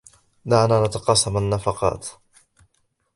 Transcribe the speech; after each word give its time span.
دعنا 0.45 0.83
نتقاسم 0.83 1.37
النفقات. 1.37 2.07